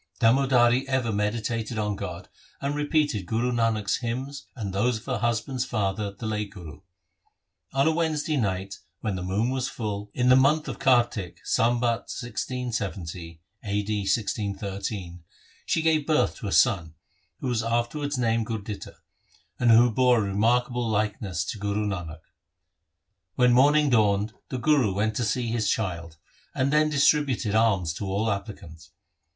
[0.19, 2.27] Damodari ever meditated on God
[2.59, 6.79] and repeated Guru Nanak's hymns and those of her husband's father the late Guru.
[7.73, 12.09] On a Wednesday night when the moon was full, in the month of Kartik, Sambat
[12.19, 13.83] 1670 (a.
[13.83, 13.99] d.
[13.99, 15.23] 1613),
[15.67, 16.95] she gave birth to a son,
[17.39, 18.95] who was afterwards named Gurditta,
[19.59, 22.21] and who bore a remarkable likeness to Guru Nanak.
[23.35, 26.17] When morning dawned, the Guru went to see his child,
[26.55, 28.89] and then distributed alms to all applicants.